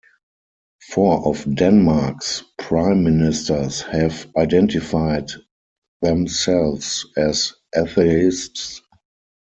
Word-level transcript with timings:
Four 0.89 1.27
of 1.27 1.45
Denmark's 1.53 2.41
prime 2.57 3.03
ministers 3.03 3.81
have 3.83 4.25
identified 4.35 5.27
themselves 6.01 7.05
as 7.15 7.53
atheists. 7.75 8.81